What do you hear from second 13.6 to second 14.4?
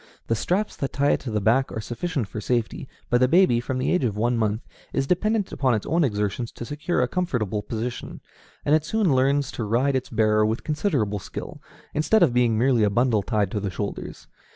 shoulders.